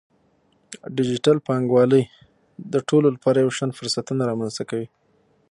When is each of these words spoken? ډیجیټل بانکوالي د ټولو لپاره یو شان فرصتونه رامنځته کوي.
ډیجیټل 0.95 1.37
بانکوالي 1.47 2.03
د 2.73 2.75
ټولو 2.89 3.07
لپاره 3.15 3.37
یو 3.43 3.51
شان 3.57 3.69
فرصتونه 3.77 4.21
رامنځته 4.29 4.63
کوي. 4.69 4.87